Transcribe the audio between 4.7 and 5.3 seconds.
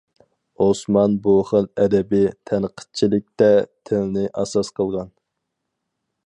قىلغان.